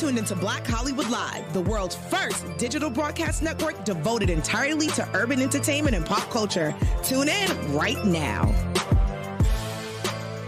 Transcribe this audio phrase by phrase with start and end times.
[0.00, 5.42] tuned into Black Hollywood Live, the world's first digital broadcast network devoted entirely to urban
[5.42, 6.74] entertainment and pop culture.
[7.02, 8.46] Tune in right now.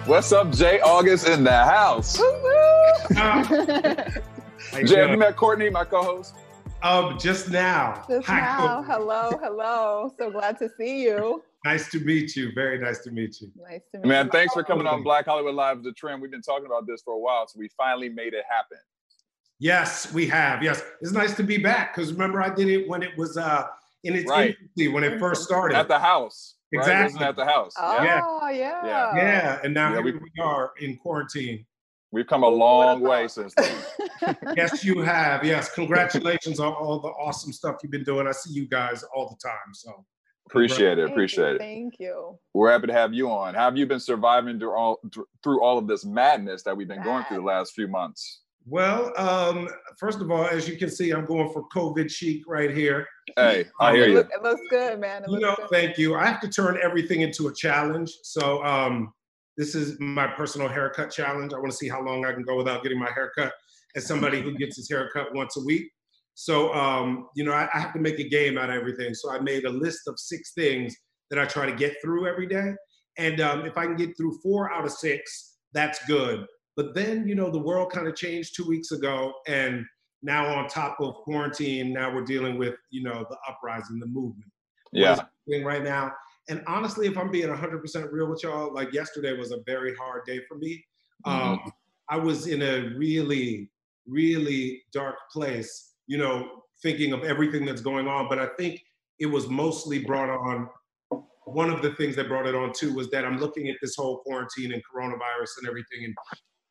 [0.07, 2.17] What's up, Jay August in the house?
[4.87, 6.34] Jay, have you met Courtney, my co-host?
[6.82, 8.06] Um, just now.
[8.08, 8.82] Just Hi, now.
[8.82, 8.94] Courtney.
[8.94, 10.14] Hello, hello.
[10.19, 11.42] So glad to see you.
[11.66, 12.53] Nice to meet you.
[12.54, 13.53] Very nice to meet you.
[13.69, 14.24] Nice to meet Man, you.
[14.24, 16.23] Man, thanks for coming on Black Hollywood Live, the trend.
[16.23, 18.79] We've been talking about this for a while, so we finally made it happen.
[19.62, 20.61] Yes, we have.
[20.61, 23.69] Yes, it's nice to be back because remember I did it when it was uh
[24.02, 24.57] in its right.
[24.61, 26.57] infancy when it first started at the house.
[26.73, 27.29] Exactly right?
[27.29, 27.73] at the house.
[27.79, 28.51] Oh yeah.
[28.51, 28.85] yeah.
[28.85, 29.16] Yeah.
[29.16, 31.65] Yeah, and now yeah, we, we are in quarantine.
[32.11, 34.37] We've come a long way since then.
[34.57, 35.45] yes, you have.
[35.45, 38.27] Yes, congratulations on all the awesome stuff you've been doing.
[38.27, 39.74] I see you guys all the time.
[39.74, 40.05] So
[40.51, 41.09] appreciate it.
[41.09, 41.59] Appreciate you, it.
[41.59, 42.37] Thank you.
[42.52, 43.55] We're happy to have you on.
[43.55, 45.01] How have you been surviving through all
[45.45, 48.41] through all of this madness that we've been going through the last few months?
[48.66, 52.71] Well, um, first of all, as you can see, I'm going for COVID chic right
[52.71, 53.07] here.
[53.37, 54.15] Hey, I hear it you.
[54.15, 55.24] Look, it looks good, man.
[55.24, 55.68] It you know, good.
[55.71, 56.15] thank you.
[56.15, 58.13] I have to turn everything into a challenge.
[58.23, 59.13] So um,
[59.57, 61.52] this is my personal haircut challenge.
[61.52, 63.52] I want to see how long I can go without getting my haircut
[63.96, 65.90] as somebody who gets his haircut once a week.
[66.34, 69.12] So, um, you know, I, I, have to make a game out of everything.
[69.12, 70.96] So I made a list of six things
[71.28, 72.72] that I try to get through every day.
[73.18, 76.46] And um, if I can get through four out of six, that's good.
[76.76, 79.32] But then, you know, the world kind of changed two weeks ago.
[79.46, 79.84] And
[80.22, 84.50] now on top of quarantine, now we're dealing with, you know, the uprising, the movement.
[84.92, 85.20] Yeah.
[85.48, 86.12] Right now.
[86.48, 90.24] And honestly, if I'm being 100% real with y'all, like yesterday was a very hard
[90.26, 90.84] day for me.
[91.26, 91.52] Mm-hmm.
[91.52, 91.72] Um,
[92.08, 93.70] I was in a really,
[94.06, 98.28] really dark place, you know, thinking of everything that's going on.
[98.28, 98.82] But I think
[99.18, 100.68] it was mostly brought on.
[101.44, 103.94] One of the things that brought it on too was that I'm looking at this
[103.96, 106.14] whole quarantine and coronavirus and everything, and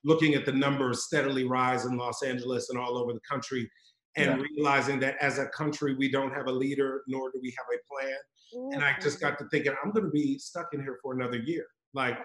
[0.03, 3.69] looking at the numbers steadily rise in Los Angeles and all over the country,
[4.17, 4.45] and yeah.
[4.55, 7.79] realizing that as a country we don't have a leader, nor do we have a
[7.93, 8.17] plan.
[8.53, 8.73] Mm-hmm.
[8.73, 11.37] And I just got to thinking, I'm going to be stuck in here for another
[11.37, 11.65] year.
[11.93, 12.17] Like,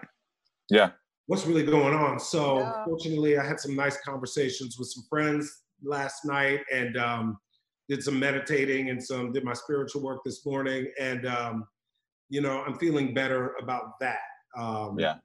[0.69, 0.91] yeah,
[1.27, 2.19] what's really going on?
[2.19, 2.85] So yeah.
[2.85, 7.37] fortunately, I had some nice conversations with some friends last night, and um,
[7.87, 11.67] did some meditating and some did my spiritual work this morning, and um,
[12.29, 14.19] you know, I'm feeling better about that.
[14.57, 15.15] Um, yeah.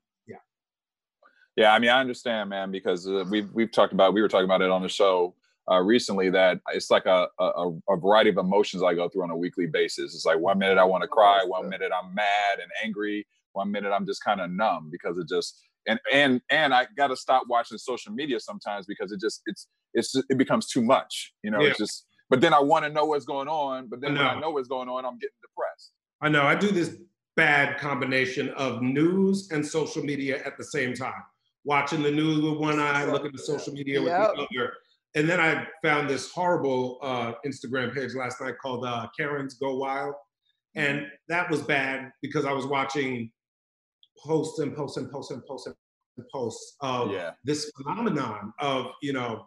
[1.56, 1.72] Yeah.
[1.72, 4.62] I mean, I understand, man, because uh, we've we've talked about we were talking about
[4.62, 5.34] it on the show
[5.70, 9.30] uh, recently that it's like a, a, a variety of emotions I go through on
[9.30, 10.14] a weekly basis.
[10.14, 13.70] It's like one minute I want to cry, one minute I'm mad and angry, one
[13.70, 17.16] minute I'm just kind of numb because it just and and and I got to
[17.16, 21.32] stop watching social media sometimes because it just it's it's just, it becomes too much.
[21.42, 21.70] You know, yeah.
[21.70, 22.06] it's just.
[22.30, 23.88] But then I want to know what's going on.
[23.88, 25.92] But then I when I know what's going on, I'm getting depressed.
[26.22, 26.44] I know.
[26.44, 26.96] I do this
[27.36, 31.22] bad combination of news and social media at the same time.
[31.64, 34.32] Watching the news with one eye, looking at social media with yep.
[34.34, 34.72] the other
[35.14, 39.76] and then I found this horrible uh, Instagram page last night called uh, Karen's Go
[39.76, 40.14] Wild,
[40.74, 41.08] and mm-hmm.
[41.28, 43.30] that was bad because I was watching
[44.18, 47.32] posts and posts and posts and posts and posts of yeah.
[47.44, 49.46] this phenomenon of you know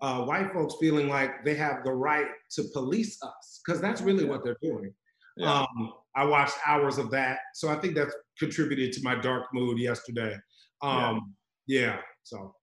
[0.00, 4.24] uh, white folks feeling like they have the right to police us because that's really
[4.24, 4.30] yeah.
[4.30, 4.92] what they're doing.
[5.36, 5.60] Yeah.
[5.60, 9.78] Um, I watched hours of that, so I think that's contributed to my dark mood
[9.78, 10.36] yesterday.
[10.82, 11.34] Um,
[11.66, 11.98] yeah.
[12.22, 12.54] so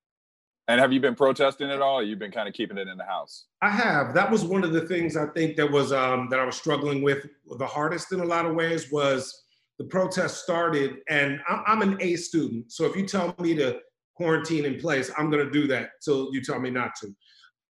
[0.68, 2.02] and have you been protesting at all?
[2.02, 3.48] you've been kind of keeping it in the house?
[3.62, 4.14] I have.
[4.14, 7.02] That was one of the things I think that was um, that I was struggling
[7.02, 9.44] with the hardest in a lot of ways was
[9.80, 12.72] the protest started, and I'm an A student.
[12.72, 13.80] So if you tell me to
[14.16, 17.16] quarantine in place, I'm going to do that till you tell me not to.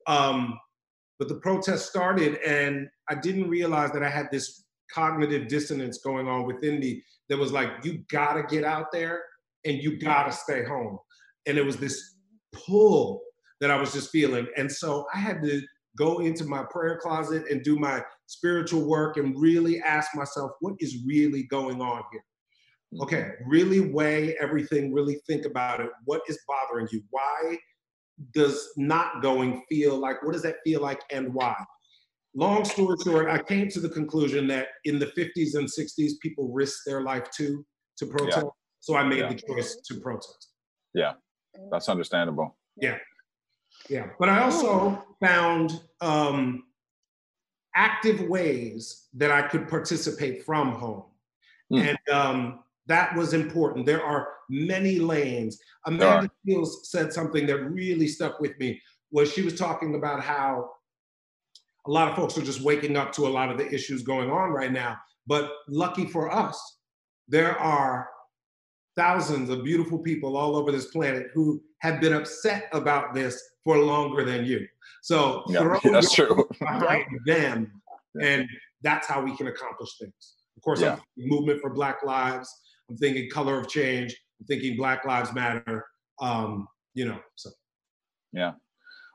[0.05, 0.59] Um,
[1.17, 6.27] but the protest started, and I didn't realize that I had this cognitive dissonance going
[6.27, 9.23] on within me that was like, you got to get out there
[9.65, 10.99] and you got to stay home.
[11.47, 12.16] And it was this
[12.53, 13.22] pull
[13.59, 14.47] that I was just feeling.
[14.57, 15.62] And so I had to
[15.97, 20.75] go into my prayer closet and do my spiritual work and really ask myself, what
[20.79, 22.24] is really going on here?
[22.94, 23.03] Mm-hmm.
[23.03, 25.90] Okay, really weigh everything, really think about it.
[26.06, 27.02] What is bothering you?
[27.09, 27.58] Why
[28.34, 31.55] does not going feel like, what does that feel like and why?
[32.34, 36.49] Long story short, I came to the conclusion that in the 50s and 60s, people
[36.53, 37.66] risked their life too
[37.97, 38.46] to protest.
[38.46, 38.52] Yeah.
[38.79, 39.29] So I made yeah.
[39.29, 40.49] the choice to protest.
[40.94, 41.14] Yeah.
[41.71, 42.55] That's understandable.
[42.77, 42.97] Yeah.
[43.89, 44.07] Yeah.
[44.19, 46.63] But I also found um,
[47.75, 51.05] active ways that I could participate from home.
[51.71, 51.89] Mm.
[51.89, 53.85] And um, that was important.
[53.85, 55.59] There are many lanes.
[55.85, 58.81] Amanda Seales said something that really stuck with me
[59.11, 60.69] was she was talking about how
[61.87, 64.29] a lot of folks are just waking up to a lot of the issues going
[64.29, 64.97] on right now.
[65.27, 66.79] But lucky for us,
[67.27, 68.09] there are
[68.96, 73.78] thousands of beautiful people all over this planet who have been upset about this for
[73.78, 74.67] longer than you.
[75.02, 76.47] So yeah, that's true.
[76.59, 77.72] behind them,
[78.22, 78.47] and
[78.82, 80.35] that's how we can accomplish things.
[80.58, 80.97] Of course, yeah.
[81.17, 82.53] movement for Black Lives.
[82.90, 84.16] I'm thinking color of change.
[84.40, 85.85] I'm thinking Black Lives Matter.
[86.20, 87.49] Um, you know, so
[88.34, 88.53] yeah.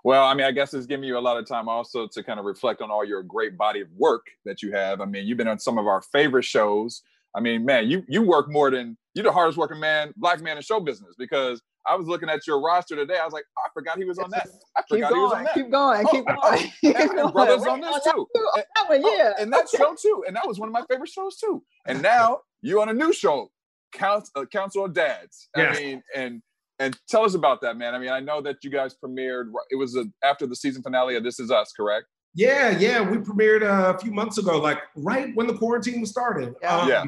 [0.03, 2.39] Well, I mean, I guess it's giving you a lot of time also to kind
[2.39, 5.01] of reflect on all your great body of work that you have.
[5.01, 7.03] I mean, you've been on some of our favorite shows.
[7.37, 10.57] I mean, man, you you work more than you're the hardest working man, black man
[10.57, 13.19] in show business because I was looking at your roster today.
[13.21, 14.49] I was like, oh, I forgot he was on that.
[14.77, 15.55] I forgot he was on that.
[15.55, 16.73] Keep going, oh, keep going.
[16.83, 18.27] and, and brothers on this too.
[18.35, 19.33] And, that one, yeah.
[19.39, 20.25] and that show too.
[20.27, 21.63] And that was one of my favorite shows too.
[21.87, 23.51] And now you on a new show,
[23.93, 25.49] Council, uh, Council of Dads.
[25.55, 25.79] I yes.
[25.79, 26.43] mean, and
[26.79, 27.95] and tell us about that, man.
[27.95, 29.51] I mean, I know that you guys premiered.
[29.71, 32.07] It was a, after the season finale of This Is Us, correct?
[32.35, 33.01] Yeah, yeah.
[33.01, 36.55] We premiered uh, a few months ago, like right when the quarantine was started.
[36.61, 36.77] Yeah.
[36.77, 37.05] Um, yeah.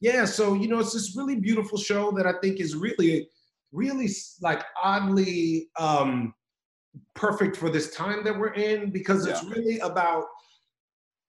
[0.00, 0.24] Yeah.
[0.24, 3.28] So you know, it's this really beautiful show that I think is really,
[3.72, 4.08] really
[4.40, 6.34] like oddly um,
[7.14, 9.50] perfect for this time that we're in because it's yeah.
[9.50, 10.24] really about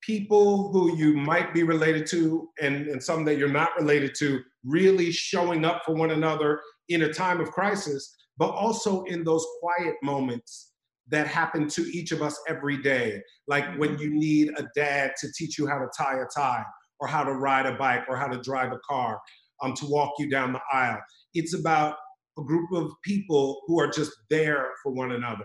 [0.00, 4.40] people who you might be related to and, and some that you're not related to
[4.64, 9.46] really showing up for one another in a time of crisis, but also in those
[9.60, 10.72] quiet moments
[11.08, 13.20] that happen to each of us every day.
[13.46, 16.64] Like when you need a dad to teach you how to tie a tie,
[17.00, 19.20] or how to ride a bike, or how to drive a car,
[19.62, 21.00] um, to walk you down the aisle.
[21.34, 21.96] It's about
[22.38, 25.44] a group of people who are just there for one another.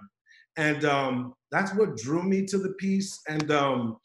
[0.58, 3.20] And um, that's what drew me to the piece.
[3.28, 3.98] And, um,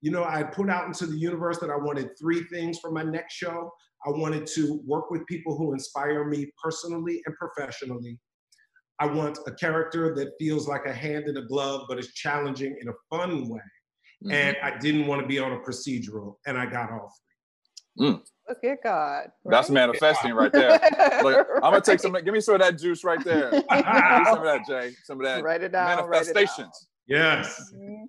[0.00, 3.02] you know, I put out into the universe that I wanted three things for my
[3.02, 3.70] next show.
[4.04, 8.18] I wanted to work with people who inspire me personally and professionally.
[8.98, 12.76] I want a character that feels like a hand in a glove, but is challenging
[12.80, 13.60] in a fun way.
[14.22, 14.32] Mm-hmm.
[14.32, 17.12] And I didn't want to be on a procedural, and I got all
[17.98, 18.08] three.
[18.08, 18.22] Mm.
[18.48, 19.28] Look at God.
[19.44, 19.50] Right?
[19.50, 20.70] That's manifesting right there.
[21.22, 22.12] Look, I'm gonna take some.
[22.12, 23.50] Give me some of that juice right there.
[23.70, 24.92] some of that, Jay.
[25.04, 25.42] Some of that.
[25.42, 25.96] Write it down.
[25.96, 26.88] Manifestations.
[27.08, 27.72] It yes.
[27.74, 28.04] Mm-hmm.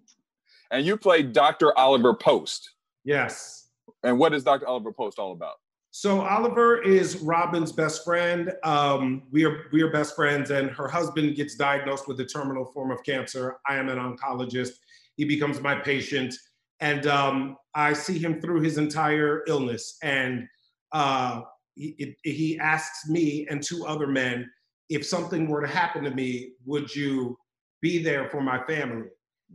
[0.71, 1.77] And you played Dr.
[1.77, 2.71] Oliver Post.
[3.03, 3.69] Yes.
[4.03, 4.67] And what is Dr.
[4.67, 5.55] Oliver Post all about?
[5.91, 8.51] So Oliver is Robin's best friend.
[8.63, 12.65] Um, we are we are best friends, and her husband gets diagnosed with a terminal
[12.65, 13.57] form of cancer.
[13.67, 14.71] I am an oncologist.
[15.15, 16.33] He becomes my patient,
[16.79, 19.97] and um, I see him through his entire illness.
[20.03, 20.47] And
[20.91, 21.41] uh,
[21.75, 24.49] he, he asks me and two other men,
[24.89, 27.37] if something were to happen to me, would you
[27.81, 29.07] be there for my family?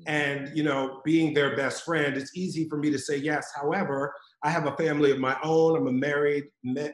[0.06, 3.50] And you know, being their best friend, it's easy for me to say yes.
[3.54, 5.76] However, I have a family of my own.
[5.76, 6.44] I'm a married,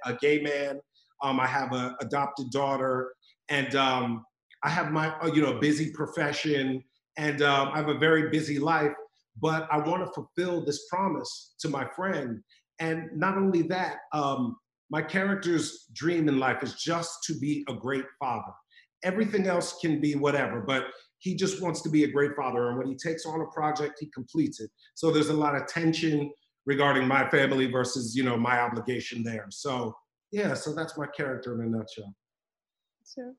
[0.05, 0.81] a gay man.
[1.23, 3.13] Um, I have an adopted daughter,
[3.49, 4.25] and um,
[4.63, 6.83] I have my, uh, you know, busy profession,
[7.17, 8.93] and um, I have a very busy life.
[9.41, 12.41] But I want to fulfill this promise to my friend,
[12.79, 14.57] and not only that, um,
[14.91, 18.53] my character's dream in life is just to be a great father.
[19.03, 20.87] Everything else can be whatever, but
[21.19, 22.69] he just wants to be a great father.
[22.69, 24.71] And when he takes on a project, he completes it.
[24.95, 26.31] So there's a lot of tension
[26.67, 29.95] regarding my family versus you know my obligation there so
[30.31, 32.15] yeah so that's my character in a nutshell
[33.15, 33.35] sure.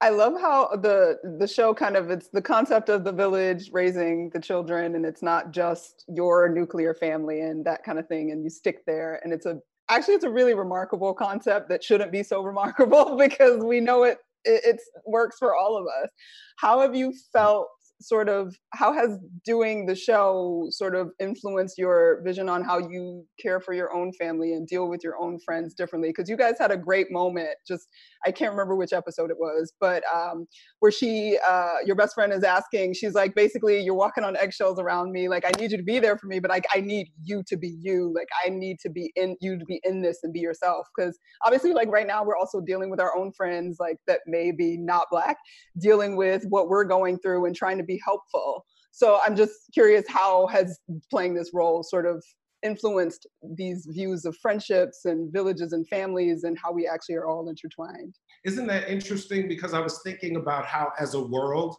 [0.00, 4.30] I love how the the show kind of it's the concept of the village raising
[4.30, 8.42] the children and it's not just your nuclear family and that kind of thing and
[8.44, 9.20] you stick there.
[9.24, 9.58] And it's a
[9.88, 14.18] actually it's a really remarkable concept that shouldn't be so remarkable because we know it
[14.46, 16.10] it, works for all of us.
[16.58, 17.16] How have you hmm.
[17.32, 17.68] felt
[18.06, 23.24] sort of how has doing the show sort of influenced your vision on how you
[23.40, 26.10] care for your own family and deal with your own friends differently?
[26.10, 27.88] Because you guys had a great moment just
[28.26, 30.46] i can't remember which episode it was but um,
[30.80, 34.78] where she uh, your best friend is asking she's like basically you're walking on eggshells
[34.78, 37.08] around me like i need you to be there for me but like i need
[37.22, 40.18] you to be you like i need to be in you to be in this
[40.22, 40.86] and be yourself.
[40.96, 44.52] Because obviously like right now we're also dealing with our own friends like that may
[44.52, 45.36] be not black
[45.80, 48.64] dealing with what we're going through and trying to be helpful.
[48.90, 50.78] So I'm just curious how has
[51.10, 52.24] playing this role sort of
[52.62, 57.48] influenced these views of friendships and villages and families and how we actually are all
[57.48, 58.14] intertwined.
[58.44, 59.48] Isn't that interesting?
[59.48, 61.76] Because I was thinking about how, as a world,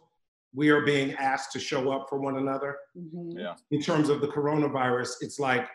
[0.54, 2.76] we are being asked to show up for one another.
[2.96, 3.38] Mm-hmm.
[3.38, 3.54] Yeah.
[3.70, 5.66] In terms of the coronavirus, it's like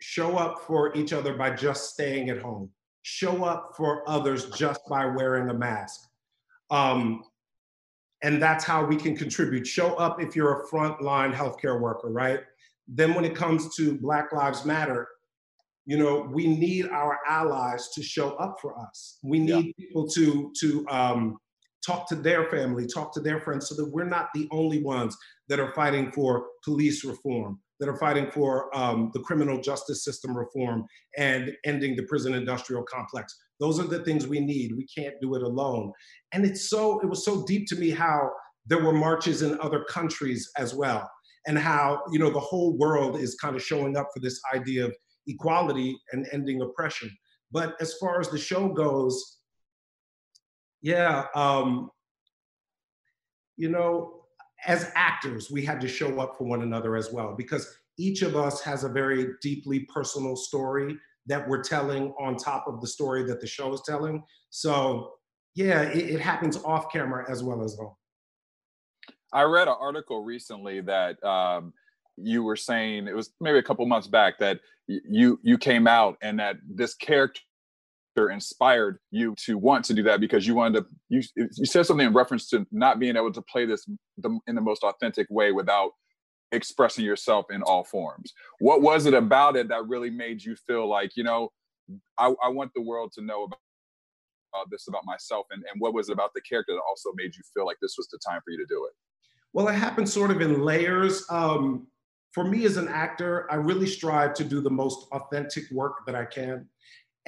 [0.00, 2.70] show up for each other by just staying at home,
[3.02, 6.00] show up for others just by wearing a mask.
[6.70, 7.24] Um,
[8.22, 9.66] and that's how we can contribute.
[9.66, 12.40] Show up if you're a frontline healthcare worker, right?
[12.88, 15.06] Then when it comes to Black Lives Matter,
[15.86, 19.18] you know, we need our allies to show up for us.
[19.22, 19.72] We need yeah.
[19.78, 21.38] people to to um,
[21.84, 25.16] talk to their family, talk to their friends, so that we're not the only ones
[25.48, 30.36] that are fighting for police reform, that are fighting for um, the criminal justice system
[30.36, 30.84] reform
[31.16, 33.34] and ending the prison industrial complex.
[33.60, 34.76] Those are the things we need.
[34.76, 35.92] We can't do it alone.
[36.32, 38.30] And it's so, it was so deep to me how
[38.66, 41.10] there were marches in other countries as well.
[41.46, 44.84] And how, you know, the whole world is kind of showing up for this idea
[44.84, 44.94] of
[45.26, 47.10] equality and ending oppression.
[47.50, 49.38] But as far as the show goes,
[50.82, 51.90] yeah, um,
[53.56, 54.24] you know,
[54.66, 58.36] as actors, we had to show up for one another as well because each of
[58.36, 60.96] us has a very deeply personal story
[61.28, 64.22] that we're telling on top of the story that the show is telling.
[64.50, 65.12] So,
[65.54, 67.92] yeah, it, it happens off camera as well as on.
[69.32, 71.72] I read an article recently that um,
[72.16, 76.16] you were saying it was maybe a couple months back that you you came out
[76.22, 77.40] and that this character
[78.30, 82.06] inspired you to want to do that because you wanted to you you said something
[82.06, 85.52] in reference to not being able to play this the, in the most authentic way
[85.52, 85.92] without
[86.52, 88.32] expressing yourself in all forms.
[88.60, 91.52] What was it about it that really made you feel like you know
[92.18, 93.60] i, I want the world to know about,
[94.54, 97.34] about this about myself and, and what was it about the character that also made
[97.34, 98.92] you feel like this was the time for you to do it?
[99.52, 101.24] Well it happened sort of in layers.
[101.30, 101.86] Um,
[102.32, 106.14] for me as an actor i really strive to do the most authentic work that
[106.14, 106.68] i can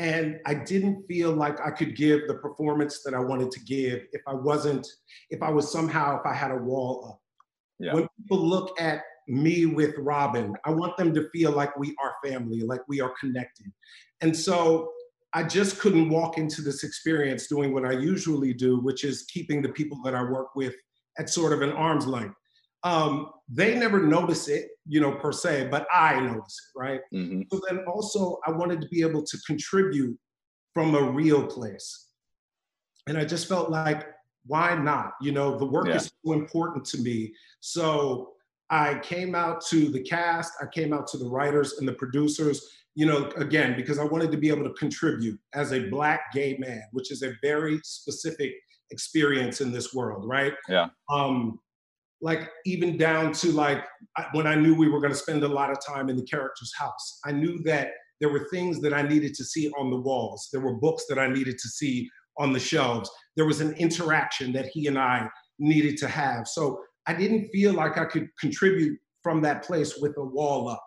[0.00, 4.06] and I didn't feel like I could give the performance that I wanted to give
[4.14, 4.88] if I wasn't,
[5.28, 7.20] if I was somehow, if I had a wall up.
[7.80, 7.94] Yeah.
[7.94, 12.14] When people look at me with Robin, I want them to feel like we are
[12.24, 13.66] family, like we are connected.
[14.20, 14.92] And so
[15.32, 19.62] I just couldn't walk into this experience doing what I usually do, which is keeping
[19.62, 20.74] the people that I work with
[21.18, 22.34] at sort of an arm's length
[22.82, 27.00] um, they never notice it, you know, per se, but I notice it, right?
[27.12, 27.42] Mm-hmm.
[27.52, 30.18] So then also, I wanted to be able to contribute
[30.72, 32.06] from a real place.
[33.06, 34.06] And I just felt like,
[34.46, 35.12] why not?
[35.20, 35.96] You know, the work yeah.
[35.96, 37.32] is so important to me.
[37.60, 38.32] So
[38.70, 42.64] I came out to the cast, I came out to the writers and the producers,
[42.94, 46.56] you know, again, because I wanted to be able to contribute as a Black gay
[46.58, 48.52] man, which is a very specific
[48.90, 50.52] experience in this world, right?
[50.68, 50.88] Yeah.
[51.10, 51.58] Um,
[52.22, 53.82] like even down to like
[54.32, 56.72] when I knew we were going to spend a lot of time in the character's
[56.76, 57.18] house.
[57.24, 60.48] I knew that there were things that I needed to see on the walls.
[60.52, 63.10] There were books that I needed to see on the shelves.
[63.36, 66.48] There was an interaction that he and I needed to have.
[66.48, 70.82] So I didn't feel like I could contribute from that place with a wall up.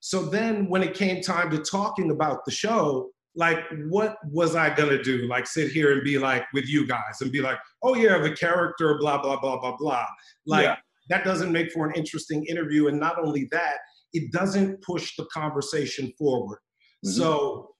[0.00, 4.72] So then when it came time to talking about the show, like what was I
[4.74, 5.26] gonna do?
[5.26, 8.32] Like sit here and be like with you guys and be like, oh yeah, the
[8.32, 10.06] character, blah, blah, blah, blah, blah.
[10.46, 10.76] Like yeah.
[11.08, 12.88] that doesn't make for an interesting interview.
[12.88, 13.78] And not only that,
[14.12, 16.58] it doesn't push the conversation forward.
[17.04, 17.10] Mm-hmm.
[17.10, 17.73] So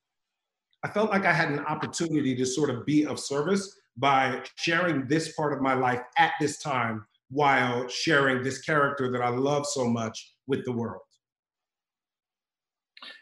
[0.84, 5.06] I felt like I had an opportunity to sort of be of service by sharing
[5.08, 9.64] this part of my life at this time while sharing this character that I love
[9.66, 11.00] so much with the world.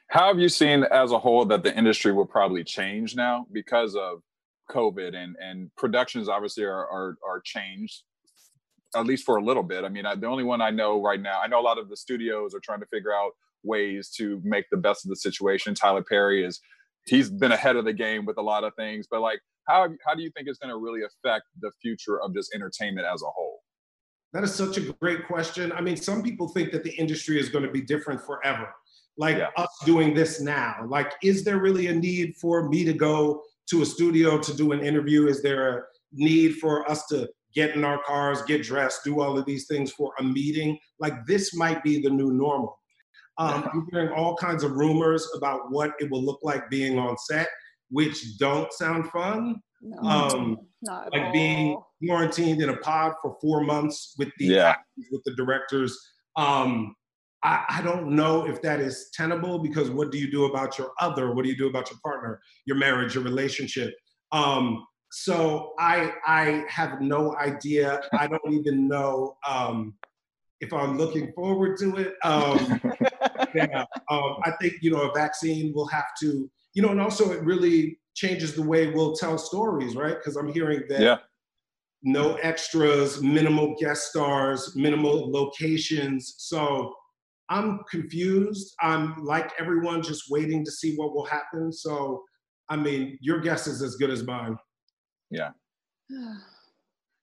[0.08, 3.94] How have you seen as a whole that the industry will probably change now because
[3.94, 4.22] of
[4.70, 8.02] COVID and and productions obviously are are, are changed
[8.94, 9.84] at least for a little bit.
[9.84, 11.88] I mean, I, the only one I know right now, I know a lot of
[11.88, 15.74] the studios are trying to figure out ways to make the best of the situation.
[15.74, 16.60] Tyler Perry is
[17.06, 20.14] he's been ahead of the game with a lot of things, but like how how
[20.14, 23.26] do you think it's going to really affect the future of just entertainment as a
[23.26, 23.60] whole?
[24.32, 25.72] That is such a great question.
[25.72, 28.68] I mean, some people think that the industry is going to be different forever
[29.16, 29.48] like yeah.
[29.56, 30.84] us doing this now.
[30.86, 34.72] Like, is there really a need for me to go to a studio to do
[34.72, 35.26] an interview?
[35.26, 35.82] Is there a
[36.12, 39.92] need for us to get in our cars, get dressed, do all of these things
[39.92, 40.78] for a meeting?
[40.98, 42.78] Like, this might be the new normal.
[43.38, 47.16] Um, I'm hearing all kinds of rumors about what it will look like being on
[47.18, 47.48] set,
[47.90, 49.60] which don't sound fun.
[49.80, 51.32] No, um, like all.
[51.32, 54.76] being quarantined in a pod for four months with the yeah.
[55.10, 55.98] with the directors.
[56.36, 56.94] Um,
[57.42, 60.92] I, I, don't know if that is tenable because what do you do about your
[61.00, 61.34] other?
[61.34, 63.94] What do you do about your partner, your marriage, your relationship?
[64.30, 68.00] Um, so I I have no idea.
[68.12, 69.94] I don't even know um,
[70.60, 72.14] if I'm looking forward to it.
[72.24, 72.80] Um,
[73.54, 77.32] yeah, um, I think you know a vaccine will have to you know, and also
[77.32, 80.16] it really changes the way we'll tell stories, right?
[80.16, 81.00] Because I'm hearing that.
[81.00, 81.16] Yeah.
[82.02, 86.34] No extras, minimal guest stars, minimal locations.
[86.38, 86.94] So
[87.48, 88.74] I'm confused.
[88.80, 91.72] I'm like everyone, just waiting to see what will happen.
[91.72, 92.24] So,
[92.68, 94.56] I mean, your guess is as good as mine.
[95.30, 95.50] Yeah.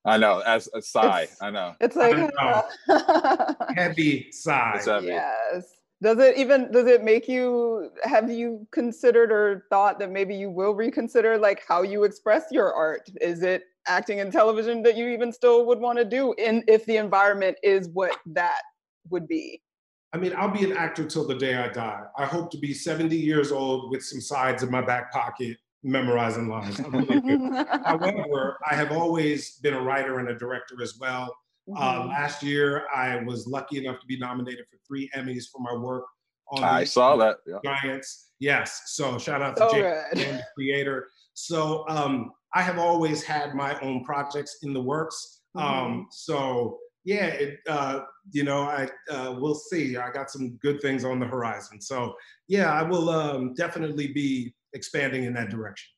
[0.05, 0.39] I know.
[0.39, 1.75] As a sigh, it's, I know.
[1.81, 3.55] It's like know.
[3.75, 4.81] heavy sigh.
[4.85, 5.07] Heavy.
[5.07, 5.78] Yes.
[6.01, 10.49] Does it even does it make you have you considered or thought that maybe you
[10.49, 13.09] will reconsider like how you express your art?
[13.19, 16.85] Is it acting in television that you even still would want to do in if
[16.85, 18.61] the environment is what that
[19.09, 19.61] would be?
[20.13, 22.01] I mean, I'll be an actor till the day I die.
[22.17, 26.47] I hope to be 70 years old with some sides in my back pocket memorizing
[26.47, 26.79] lines.
[26.79, 31.35] Really However, I have always been a writer and a director as well.
[31.77, 32.09] Uh, Mhm.
[32.09, 36.05] last year, I was lucky enough to be nominated for three Emmys for my work
[36.51, 37.37] on I the saw that.
[37.45, 37.59] Yeah.
[37.63, 38.31] Giants.
[38.39, 38.81] Yes.
[38.87, 39.75] So shout out to So
[40.15, 41.09] James, the creator.
[41.33, 45.41] So um, I have always had my own projects in the works.
[45.55, 49.97] Um, so yeah, it, uh, you know, I uh, we'll see.
[49.97, 51.81] I got some good things on the horizon.
[51.81, 52.15] So
[52.47, 55.89] yeah, I will um, definitely be expanding in that direction.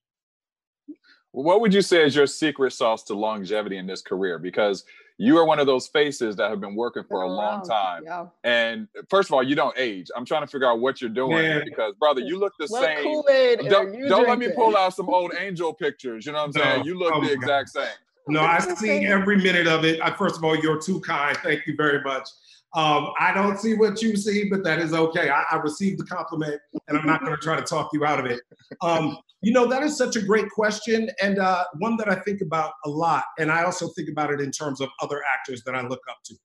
[1.32, 4.38] What would you say is your secret sauce to longevity in this career?
[4.38, 4.84] Because
[5.22, 8.02] you are one of those faces that have been working for a long time.
[8.04, 8.26] Yeah.
[8.44, 10.08] And first of all, you don't age.
[10.16, 11.62] I'm trying to figure out what you're doing Man.
[11.64, 13.04] because, brother, you look the What same.
[13.04, 16.26] Kool-Aid Don't, don't let me pull out some old angel pictures.
[16.26, 16.80] You know what I'm saying?
[16.80, 16.86] No.
[16.86, 17.86] You look Oh the my exact same.
[18.28, 20.02] No, I see every minute of it.
[20.02, 21.38] I, first of all, you're too kind.
[21.38, 22.28] Thank you very much.
[22.74, 25.30] Um, I don't see what you see, but that is okay.
[25.30, 28.20] I, I received the compliment, and I'm not going to try to talk you out
[28.20, 28.40] of it.
[28.82, 32.42] Um, you know, that is such a great question, and uh, one that I think
[32.42, 33.24] about a lot.
[33.40, 36.18] And I also think about it in terms of other actors that I look up
[36.26, 36.36] to.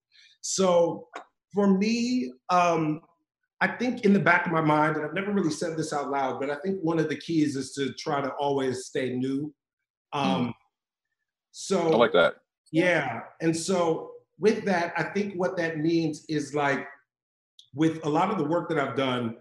[0.40, 1.08] So
[1.52, 3.02] for me, um,
[3.60, 6.10] I think in the back of my mind, and I've never really said this out
[6.10, 9.52] loud, but I think one of the keys is to try to always stay new.
[10.12, 10.54] Um,
[11.52, 12.36] so I like that.
[12.70, 13.20] yeah.
[13.40, 16.86] And so with that, I think what that means is like
[17.74, 19.36] with a lot of the work that I've done,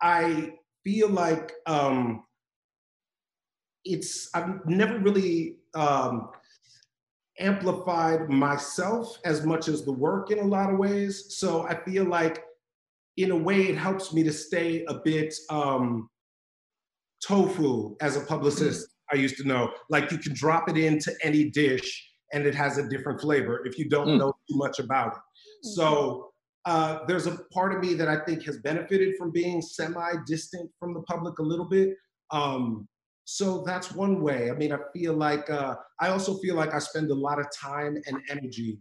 [0.00, 2.24] I feel like um
[3.84, 6.30] it's I've never really um
[7.38, 11.34] amplified myself as much as the work in a lot of ways.
[11.36, 12.44] So I feel like
[13.16, 16.08] in a way it helps me to stay a bit um
[17.26, 19.72] tofu as a publicist I used to know.
[19.88, 23.76] Like you can drop it into any dish and it has a different flavor if
[23.78, 24.18] you don't Mm.
[24.18, 25.18] know too much about it.
[25.62, 26.30] So
[26.64, 30.94] uh, there's a part of me that I think has benefited from being semi-distant from
[30.94, 31.96] the public a little bit.
[32.30, 32.86] Um,
[33.24, 34.50] so that's one way.
[34.50, 37.46] I mean, I feel like uh, I also feel like I spend a lot of
[37.58, 38.78] time and energy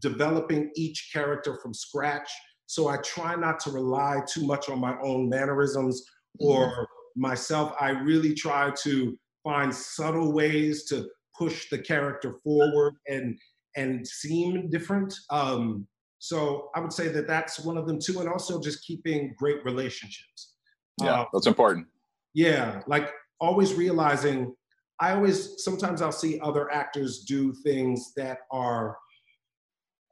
[0.00, 2.30] developing each character from scratch.
[2.66, 6.04] So I try not to rely too much on my own mannerisms
[6.40, 7.74] or myself.
[7.78, 13.38] I really try to find subtle ways to push the character forward and
[13.76, 15.14] and seem different.
[15.30, 15.86] Um,
[16.18, 19.64] so I would say that that's one of them too, and also just keeping great
[19.64, 20.54] relationships.
[21.02, 21.86] Yeah, Uh, that's important.
[22.34, 23.10] yeah, like
[23.42, 24.54] always realizing.
[25.00, 28.96] I always sometimes I'll see other actors do things that are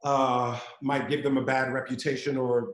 [0.03, 2.73] uh, might give them a bad reputation or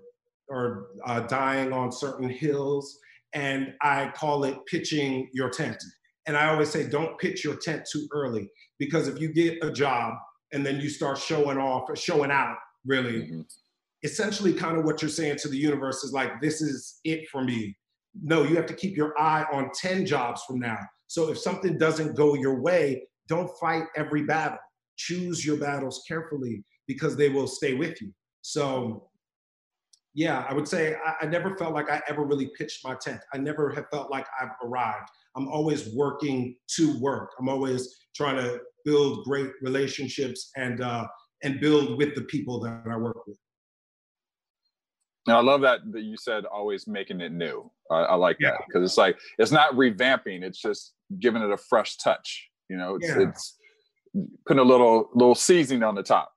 [0.50, 2.98] or uh, dying on certain hills,
[3.34, 5.78] and I call it pitching your tent.
[6.26, 9.72] And I always say, don't pitch your tent too early because if you get a
[9.72, 10.14] job
[10.54, 13.46] and then you start showing off, or showing out, really, Mhm.
[14.04, 17.44] essentially kind of what you're saying to the universe is like, this is it for
[17.44, 17.77] me.
[18.22, 20.80] No, you have to keep your eye on 10 jobs from now.
[21.08, 24.58] So if something doesn't go your way, don't fight every battle.
[24.98, 28.12] Choose your battles carefully because they will stay with you.
[28.42, 29.10] So,
[30.14, 33.20] yeah, I would say I, I never felt like I ever really pitched my tent.
[33.34, 35.10] I never have felt like I've arrived.
[35.36, 37.32] I'm always working to work.
[37.40, 41.06] I'm always trying to build great relationships and uh,
[41.44, 43.38] and build with the people that I work with.
[45.28, 47.70] Now, I love that that you said always making it new.
[47.92, 48.52] I, I like Yeah.
[48.52, 52.50] that because it's like it's not revamping; it's just giving it a fresh touch.
[52.70, 53.30] You know, it's Yeah.
[53.30, 53.58] it's
[54.46, 56.32] putting a little little seasoning on the top.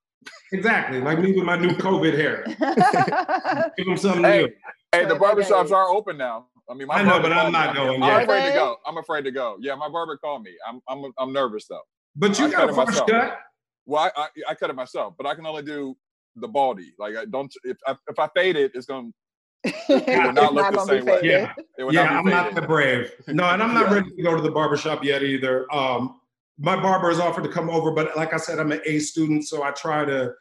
[0.52, 2.44] Exactly, like me with my new COVID hair.
[3.76, 4.48] Give them something Hey, new.
[4.92, 6.48] Hey, the Right, right, barbershops are open now.
[6.68, 7.52] I mean, my I know, but I'm called me.
[7.52, 8.22] not going I'm yet.
[8.24, 8.76] afraid to go.
[8.86, 9.56] I'm afraid to go.
[9.60, 10.52] Yeah, my barber called me.
[10.68, 11.80] I'm I'm I'm nervous though.
[12.16, 13.08] But you I got cut a it fresh myself.
[13.08, 13.38] cut.
[13.86, 15.96] Well, I, I I cut it myself, but I can only do
[16.36, 16.92] the baldy.
[16.98, 19.10] Like I don't if I, if I fade it, it's gonna
[19.64, 21.20] it will not look the same way.
[21.22, 22.62] Yeah, yeah, not I'm be not faded.
[22.62, 23.12] that brave.
[23.28, 23.94] No, and I'm not Yeah.
[23.94, 25.72] ready to go to the barbershop yet either.
[25.74, 26.20] Um,
[26.58, 29.46] my barber has offered to come over, but like I said, I'm an A student,
[29.46, 30.32] so I try to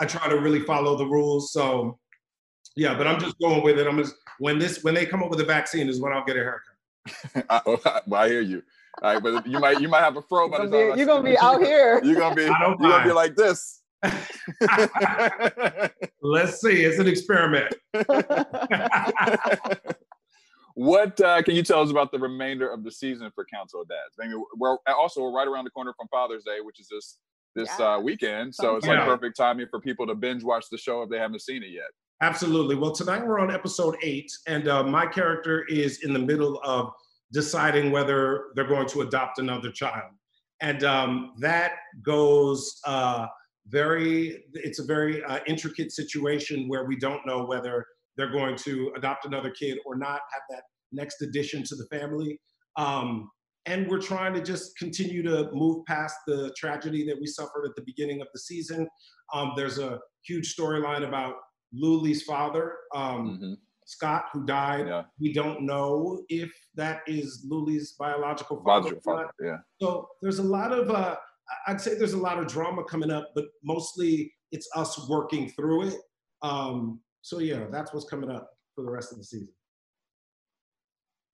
[0.00, 1.52] I try to really follow the rules.
[1.52, 1.98] So
[2.76, 3.86] yeah, but I'm just going with it.
[3.86, 6.36] I'm just when this when they come up with the vaccine is when I'll get
[6.36, 7.46] a haircut.
[7.50, 7.60] I,
[8.06, 8.62] well, I hear you.
[9.02, 10.92] All right, but you might you might have a fro by You're the gonna time.
[10.94, 12.00] be, you're gonna be out here.
[12.02, 13.75] You're gonna be you're gonna be like this.
[16.22, 17.74] Let's see, it's an experiment.
[20.74, 23.88] what uh, can you tell us about the remainder of the season for Council of
[23.88, 24.16] Dads?
[24.20, 27.18] I mean, we're also we're right around the corner from Father's Day, which is this
[27.54, 28.54] this uh, weekend.
[28.54, 29.06] So it's like Yeah.
[29.06, 31.88] perfect timing for people to binge watch the show if they haven't seen it yet.
[32.20, 32.74] Absolutely.
[32.76, 36.92] Well, tonight we're on episode eight, and uh, my character is in the middle of
[37.32, 40.12] deciding whether they're going to adopt another child.
[40.60, 43.26] And um, that goes uh,
[43.68, 47.84] very, it's a very uh, intricate situation where we don't know whether
[48.16, 52.38] they're going to adopt another kid or not, have that next addition to the family.
[52.76, 53.30] Um,
[53.66, 57.74] and we're trying to just continue to move past the tragedy that we suffered at
[57.74, 58.88] the beginning of the season.
[59.34, 61.34] Um, there's a huge storyline about
[61.72, 63.52] Luly's father, um, mm-hmm.
[63.86, 64.86] Scott, who died.
[64.86, 65.02] Yeah.
[65.20, 68.94] We don't know if that is Luly's biological father.
[68.94, 69.56] Biological father yeah.
[69.80, 71.16] So there's a lot of, uh,
[71.66, 75.88] I'd say there's a lot of drama coming up, but mostly it's us working through
[75.88, 75.94] it.
[76.42, 79.48] Um, so yeah, that's what's coming up for the rest of the season.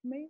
[0.05, 0.29] Amazing.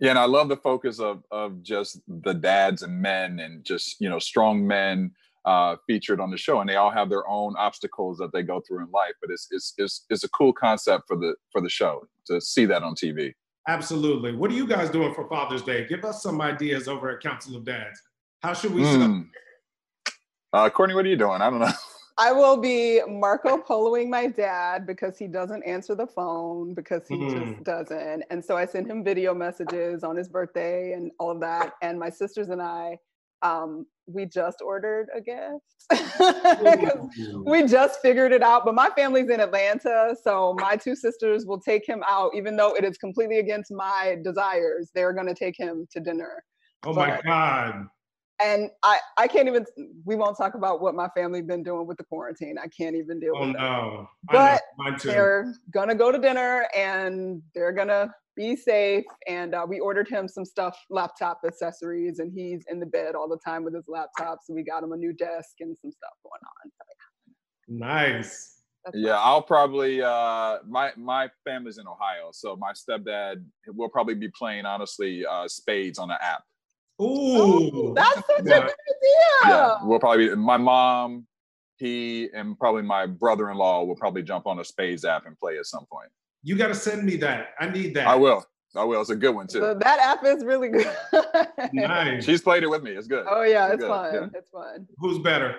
[0.00, 4.00] Yeah, and I love the focus of of just the dads and men and just
[4.00, 5.12] you know strong men
[5.44, 8.60] uh, featured on the show, and they all have their own obstacles that they go
[8.66, 9.14] through in life.
[9.20, 12.64] But it's it's it's, it's a cool concept for the for the show to see
[12.66, 13.32] that on TV.
[13.66, 14.32] Absolutely.
[14.32, 15.86] What are you guys doing for Father's Day?
[15.86, 18.00] Give us some ideas over at Council of Dads.
[18.42, 19.26] How should we mm.
[20.52, 21.40] Uh, Courtney, what are you doing?
[21.40, 21.72] I don't know.
[22.16, 27.16] I will be Marco Poloing my dad because he doesn't answer the phone because he
[27.16, 27.52] mm.
[27.52, 28.22] just doesn't.
[28.30, 31.72] And so I send him video messages on his birthday and all of that.
[31.82, 33.00] And my sisters and I,
[33.44, 35.64] um, we just ordered a gift.
[37.46, 38.64] we just figured it out.
[38.64, 40.16] But my family's in Atlanta.
[40.22, 44.16] So my two sisters will take him out, even though it is completely against my
[44.24, 44.90] desires.
[44.94, 46.42] They're going to take him to dinner.
[46.84, 47.86] Oh but, my God
[48.42, 49.64] and I, I can't even
[50.04, 52.56] we won't talk about what my family been doing with the quarantine.
[52.62, 53.60] I can't even deal oh, with that.
[53.60, 54.08] No.
[54.22, 59.04] But they're gonna go to dinner and they're gonna be safe.
[59.28, 63.28] And uh, we ordered him some stuff, laptop accessories, and he's in the bed all
[63.28, 64.40] the time with his laptop.
[64.44, 66.72] So we got him a new desk and some stuff going on.
[67.68, 68.62] Nice.
[68.84, 74.14] That's yeah, I'll probably uh my my family's in Ohio, so my stepdad will probably
[74.14, 76.42] be playing honestly uh spades on the app.
[77.02, 78.56] Ooh, that's such yeah.
[78.56, 78.72] a good idea.
[79.44, 81.26] Yeah, we'll probably my mom,
[81.76, 85.66] he, and probably my brother-in-law will probably jump on a spades app and play at
[85.66, 86.10] some point.
[86.42, 87.48] You got to send me that.
[87.58, 88.06] I need that.
[88.06, 88.44] I will.
[88.76, 89.00] I will.
[89.00, 89.60] It's a good one too.
[89.60, 90.90] So that app is really good.
[91.72, 92.24] nice.
[92.24, 92.92] She's played it with me.
[92.92, 93.26] It's good.
[93.28, 94.14] Oh yeah, it's, it's fun.
[94.14, 94.26] Yeah.
[94.34, 94.86] It's fun.
[94.98, 95.56] Who's better?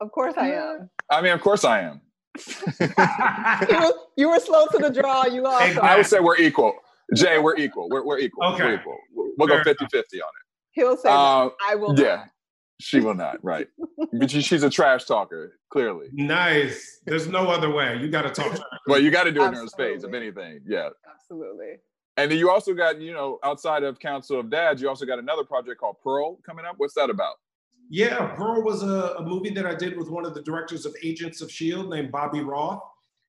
[0.00, 0.90] Of course I am.
[1.10, 2.00] I mean, of course I am.
[2.80, 5.24] you, were, you, were, slow to the draw.
[5.24, 5.78] You lost.
[5.78, 6.74] I would say we're equal.
[7.14, 7.88] Jay, we're equal.
[7.88, 8.44] We're, we're equal.
[8.54, 8.64] Okay.
[8.64, 8.98] We're equal.
[9.38, 10.46] We'll go 50 50 on it.
[10.72, 11.98] He'll say, uh, I will.
[11.98, 12.16] Yeah.
[12.16, 12.28] Not.
[12.78, 13.68] She will not, right?
[14.12, 16.08] but she, she's a trash talker, clearly.
[16.12, 17.00] Nice.
[17.06, 17.98] There's no other way.
[17.98, 18.58] You got to talk.
[18.86, 20.60] well, you got to do it in her space, if anything.
[20.66, 20.90] Yeah.
[21.10, 21.76] Absolutely.
[22.18, 25.18] And then you also got, you know, outside of Council of Dads, you also got
[25.18, 26.74] another project called Pearl coming up.
[26.78, 27.34] What's that about?
[27.88, 30.94] Yeah, Pearl was a, a movie that I did with one of the directors of
[31.02, 31.88] Agents of S.H.I.E.L.D.
[31.88, 32.82] named Bobby Roth.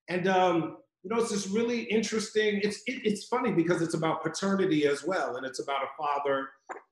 [0.09, 2.59] And um, you know, it's this really interesting.
[2.63, 6.49] It's it, it's funny because it's about paternity as well, and it's about a father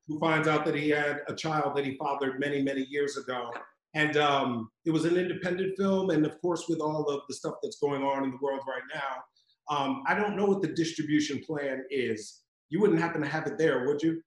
[0.07, 3.51] who finds out that he had a child that he fathered many many years ago.
[3.93, 7.55] And um, it was an independent film, and of course, with all of the stuff
[7.61, 11.41] that's going on in the world right now, um, I don't know what the distribution
[11.45, 12.41] plan is.
[12.69, 14.21] You wouldn't happen to have it there, would you?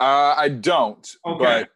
[0.00, 1.06] Uh, I don't.
[1.26, 1.44] Okay.
[1.44, 1.70] But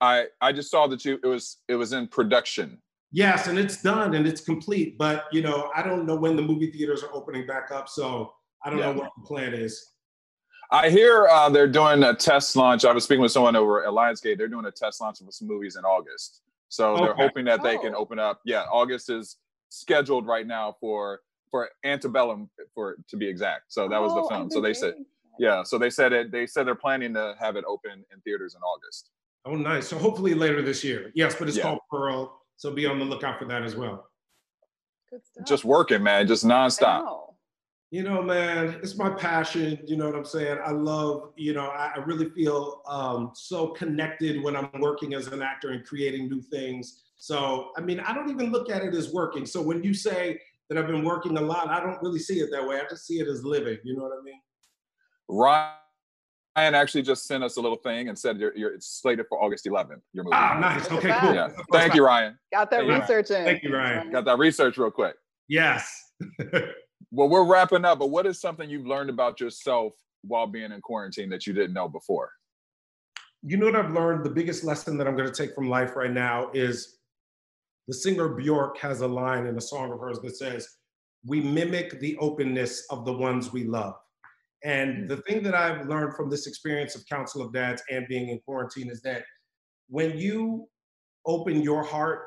[0.00, 2.80] I I just saw that you it was it was in production.
[3.14, 4.98] Yes, and it's done and it's complete.
[4.98, 8.34] But you know, I don't know when the movie theaters are opening back up, so
[8.64, 8.86] I don't yeah.
[8.86, 9.92] know what the plan is.
[10.72, 12.84] I hear uh, they're doing a test launch.
[12.84, 14.36] I was speaking with someone over at Lionsgate.
[14.36, 16.42] They're doing a test launch of some movies in August.
[16.70, 17.04] So okay.
[17.04, 17.98] they're hoping that they can oh.
[17.98, 18.40] open up.
[18.44, 19.36] Yeah, August is
[19.68, 21.20] scheduled right now for
[21.52, 23.72] for Antebellum for to be exact.
[23.72, 24.50] So that was the oh, film.
[24.50, 24.94] So they said,
[25.38, 25.62] yeah.
[25.62, 26.32] So they said it.
[26.32, 29.10] They said they're planning to have it open in theaters in August.
[29.44, 29.86] Oh, nice.
[29.86, 31.12] So hopefully later this year.
[31.14, 31.62] Yes, but it's yeah.
[31.62, 32.40] called Pearl.
[32.56, 34.08] So be on the lookout for that as well.
[35.10, 35.46] Good stuff.
[35.46, 37.20] Just working, man, just nonstop.
[37.90, 39.78] You know, man, it's my passion.
[39.86, 40.58] You know what I'm saying?
[40.64, 45.28] I love, you know, I, I really feel um, so connected when I'm working as
[45.28, 47.02] an actor and creating new things.
[47.16, 49.46] So, I mean, I don't even look at it as working.
[49.46, 52.50] So when you say that I've been working a lot, I don't really see it
[52.50, 52.80] that way.
[52.80, 53.78] I just see it as living.
[53.84, 54.40] You know what I mean?
[55.28, 55.76] Right
[56.56, 59.42] Ryan actually just sent us a little thing and said you're, you're it's slated for
[59.42, 60.00] August 11th.
[60.12, 60.36] Your movie.
[60.36, 60.90] Ah, nice.
[60.90, 61.34] Okay, cool.
[61.34, 61.48] Yeah.
[61.72, 62.38] Thank you, Ryan.
[62.52, 63.44] Got that Thank research in.
[63.44, 64.12] Thank you, Ryan.
[64.12, 65.16] Got that research real quick.
[65.48, 66.12] Yes.
[67.10, 70.80] well, we're wrapping up, but what is something you've learned about yourself while being in
[70.80, 72.30] quarantine that you didn't know before?
[73.42, 74.24] You know what I've learned?
[74.24, 76.98] The biggest lesson that I'm going to take from life right now is
[77.88, 80.68] the singer Bjork has a line in a song of hers that says,
[81.26, 83.96] We mimic the openness of the ones we love.
[84.64, 85.08] And mm.
[85.08, 88.40] the thing that I've learned from this experience of Council of Dads and being in
[88.40, 89.24] quarantine is that
[89.88, 90.66] when you
[91.26, 92.22] open your heart,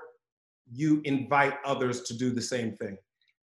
[0.71, 2.97] you invite others to do the same thing.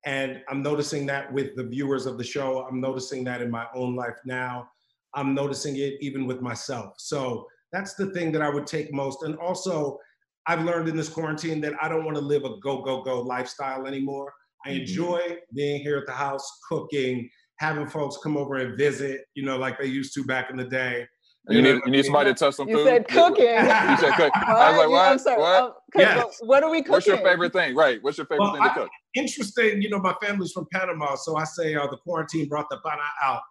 [0.05, 2.65] And I'm noticing that with the viewers of the show.
[2.69, 4.69] I'm noticing that in my own life now.
[5.13, 6.93] I'm noticing it even with myself.
[6.97, 9.23] So that's the thing that I would take most.
[9.23, 9.99] And also,
[10.47, 13.21] I've learned in this quarantine that I don't want to live a go, go, go
[13.21, 14.33] lifestyle anymore.
[14.65, 14.79] I mm-hmm.
[14.81, 19.57] enjoy being here at the house, cooking, having folks come over and visit, you know,
[19.57, 21.05] like they used to back in the day.
[21.47, 22.71] You need you need somebody to touch some food?
[22.71, 22.87] You food.
[22.87, 23.45] said cooking.
[23.45, 24.31] You said cook.
[24.35, 25.11] I was like, what?
[25.11, 25.39] I'm sorry.
[25.39, 25.63] What?
[25.63, 26.17] um, 'cause Yes.
[26.41, 26.91] what- What are we cooking?
[26.93, 27.75] What's your favorite thing?
[27.75, 27.97] Right.
[28.03, 28.89] What's your favorite Well, thing to I- cook?
[29.15, 32.77] Interesting, you know, my family's from Panama, so I say uh, the quarantine brought the
[32.85, 33.41] pana out.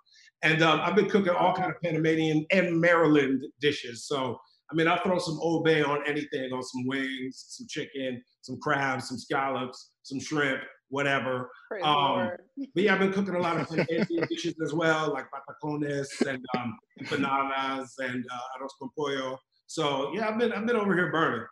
[0.42, 4.06] And um, I've been cooking all kind of Panamanian and Maryland dishes.
[4.06, 4.38] So,
[4.70, 8.58] I mean, I'll throw some Old Bay on anything, on some wings, some chicken, some
[8.60, 11.50] crabs, some scallops, some shrimp, whatever.
[11.82, 12.30] Um,
[12.74, 16.44] But yeah, I've been cooking a lot of Indian dishes as well, like patacones and
[16.56, 19.38] um, empanadas and uh, arroz con pollo.
[19.66, 21.46] So yeah, I've been I've been over here burning.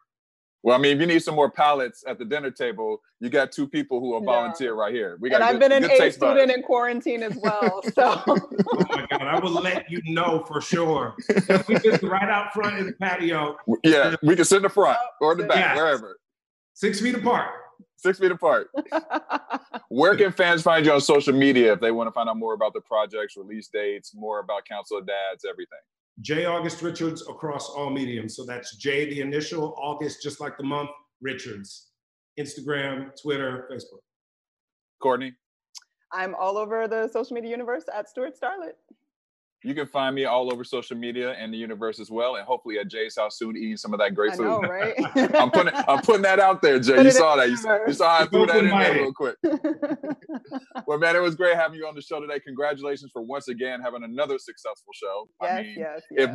[0.62, 3.52] Well, I mean, if you need some more palates at the dinner table, you got
[3.52, 4.24] two people who will Yeah.
[4.34, 5.16] volunteer right here.
[5.20, 6.32] We got And I've good- been an A taste buds.
[6.32, 7.82] student in quarantine as well.
[7.94, 11.14] So Oh my God, I will let you know for sure.
[11.28, 14.68] If we just right out front in the patio, Yeah, we can sit in the
[14.68, 15.76] front or in the back, Yes.
[15.76, 16.18] wherever.
[16.74, 17.48] six feet apart.
[17.96, 18.70] Six feet apart.
[19.88, 22.54] Where can fans find you on social media if they want to find out more
[22.54, 25.78] about the projects, release dates, more about Council of Dads, everything?
[26.20, 26.46] J.
[26.46, 28.36] August Richards across all mediums.
[28.36, 31.88] So that's J, the initial, August, just like the month, Richards.
[32.38, 34.00] Instagram, Twitter, Facebook.
[35.00, 35.34] Courtney,
[36.12, 38.72] I'm all over the social media universe at Stuart Starlet.
[39.66, 42.78] You can find me all over social media and the universe as well, and hopefully
[42.78, 44.44] at Jay's house soon eating some of that great I food.
[44.44, 44.94] know, right?
[45.34, 46.94] I'm putting I'm putting that out there, Jay.
[46.94, 47.48] Put You saw that.
[47.48, 47.56] You,
[47.88, 49.36] you saw how I threw that in there real quick.
[50.86, 52.38] Well, man, it was great having you on the show today.
[52.38, 55.28] Congratulations for once again having another successful show.
[55.42, 56.30] yes, I mean, yes, if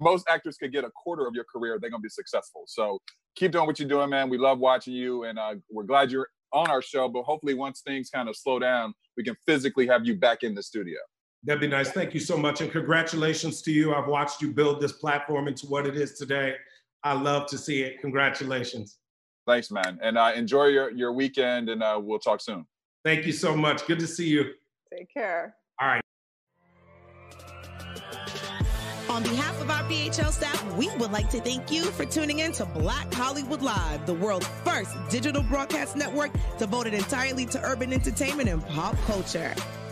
[0.00, 2.62] most actors could get a quarter of your career, they're gonna be successful.
[2.66, 2.98] So
[3.36, 4.30] keep doing what you're doing, man.
[4.30, 7.08] We love watching you, and uh, we're glad you're on our show.
[7.08, 10.54] But hopefully, once things kind of slow down, we can physically have you back in
[10.54, 10.98] the studio.
[11.44, 11.90] That'd be nice.
[11.90, 12.60] Thank you so much.
[12.60, 13.94] And congratulations to you.
[13.94, 16.54] I've watched you build this platform into what it is today.
[17.02, 18.00] I love to see it.
[18.00, 18.98] Congratulations.
[19.46, 22.64] Thanks, man, and uh, enjoy your your weekend, and uh, we'll talk soon.
[23.04, 23.84] Thank you so much.
[23.86, 24.44] Good to see you.
[24.96, 25.56] Take care.
[25.80, 26.02] All right.
[29.10, 32.52] On behalf of our BHL staff, we would like to thank you for tuning in
[32.52, 38.48] to Black Hollywood Live, the world's first digital broadcast network devoted entirely to urban entertainment
[38.48, 39.54] and pop culture.